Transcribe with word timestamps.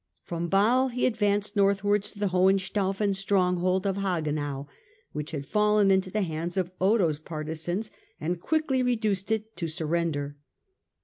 From 0.23 0.47
Basle 0.47 0.87
he 0.87 1.05
advanced 1.05 1.55
northwards 1.55 2.09
to 2.09 2.17
the 2.17 2.29
Hohenstaufen 2.29 3.13
stronghold 3.13 3.85
of 3.85 3.97
Hagenau, 3.97 4.65
which 5.11 5.29
had 5.29 5.45
fallen 5.45 5.91
into 5.91 6.09
the 6.09 6.23
hands 6.23 6.57
of 6.57 6.71
Otho's 6.81 7.19
partisans, 7.19 7.91
and 8.19 8.41
quickly 8.41 8.81
reduced 8.81 9.31
it 9.31 9.55
to 9.57 9.67
surrender. 9.67 10.37